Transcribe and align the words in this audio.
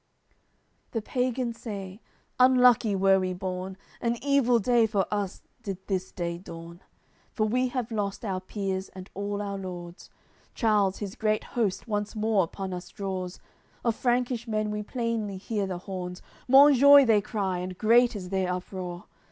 CLX 0.87 0.91
The 0.93 1.01
pagans 1.03 1.59
say: 1.59 2.01
"Unlucky 2.39 2.95
were 2.95 3.19
we 3.19 3.33
born! 3.35 3.77
An 4.01 4.17
evil 4.23 4.57
day 4.57 4.87
for 4.87 5.05
us 5.13 5.43
did 5.61 5.77
this 5.85 6.11
day 6.11 6.39
dawn! 6.39 6.81
For 7.33 7.45
we 7.47 7.67
have 7.67 7.91
lost 7.91 8.25
our 8.25 8.41
peers 8.41 8.89
and 8.95 9.11
all 9.13 9.43
our 9.43 9.59
lords. 9.59 10.09
Charles 10.55 10.97
his 10.97 11.13
great 11.13 11.43
host 11.43 11.87
once 11.87 12.15
more 12.15 12.43
upon 12.43 12.73
us 12.73 12.89
draws, 12.89 13.39
Of 13.85 13.95
Frankish 13.95 14.47
men 14.47 14.71
we 14.71 14.81
plainly 14.81 15.37
hear 15.37 15.67
the 15.67 15.77
horns, 15.77 16.23
"Monjoie" 16.47 17.05
they 17.05 17.21
cry, 17.21 17.59
and 17.59 17.77
great 17.77 18.15
is 18.15 18.29
their 18.29 18.51
uproar. 18.51 19.05